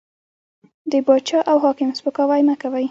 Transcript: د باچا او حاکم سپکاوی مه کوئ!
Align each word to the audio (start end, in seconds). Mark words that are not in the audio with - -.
د 0.91 0.93
باچا 1.07 1.39
او 1.51 1.57
حاکم 1.63 1.89
سپکاوی 1.97 2.41
مه 2.47 2.55
کوئ! 2.61 2.79